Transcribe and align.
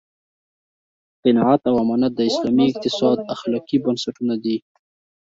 قناعت 1.23 1.61
او 1.69 1.75
امانت 1.83 2.11
د 2.15 2.21
اسلامي 2.29 2.65
اقتصاد 2.69 3.17
اخلاقي 3.33 3.77
بنسټونه 3.85 4.35
دي. 4.43 4.57